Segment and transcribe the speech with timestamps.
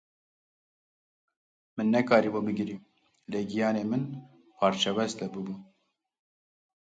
[1.75, 2.81] Min nekarîbû bigirîm;
[3.31, 4.03] lê giyanê min
[4.59, 5.55] parçewesle bûbû.